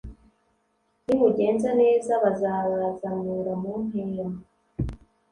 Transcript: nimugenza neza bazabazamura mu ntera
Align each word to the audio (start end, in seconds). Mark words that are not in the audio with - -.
nimugenza 1.03 1.69
neza 1.81 2.11
bazabazamura 2.23 3.51
mu 3.61 3.73
ntera 3.85 4.25